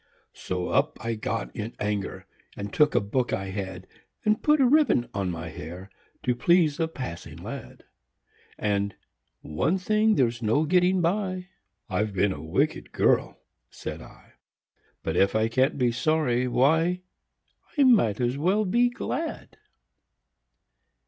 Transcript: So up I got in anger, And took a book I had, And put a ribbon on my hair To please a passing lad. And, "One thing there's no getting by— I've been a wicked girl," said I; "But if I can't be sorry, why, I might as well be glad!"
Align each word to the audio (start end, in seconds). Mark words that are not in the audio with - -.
So 0.33 0.69
up 0.69 0.97
I 1.05 1.13
got 1.13 1.55
in 1.55 1.75
anger, 1.79 2.25
And 2.57 2.73
took 2.73 2.95
a 2.95 2.99
book 2.99 3.31
I 3.31 3.51
had, 3.51 3.85
And 4.25 4.41
put 4.41 4.59
a 4.59 4.65
ribbon 4.65 5.07
on 5.13 5.29
my 5.29 5.49
hair 5.49 5.91
To 6.23 6.33
please 6.35 6.79
a 6.79 6.87
passing 6.87 7.35
lad. 7.37 7.83
And, 8.57 8.95
"One 9.41 9.77
thing 9.77 10.15
there's 10.15 10.41
no 10.41 10.63
getting 10.65 11.01
by— 11.01 11.49
I've 11.87 12.13
been 12.13 12.33
a 12.33 12.41
wicked 12.41 12.91
girl," 12.91 13.41
said 13.69 14.01
I; 14.01 14.33
"But 15.03 15.15
if 15.17 15.35
I 15.35 15.47
can't 15.47 15.77
be 15.77 15.91
sorry, 15.91 16.47
why, 16.47 17.01
I 17.77 17.83
might 17.83 18.19
as 18.19 18.39
well 18.39 18.65
be 18.65 18.89
glad!" 18.89 19.55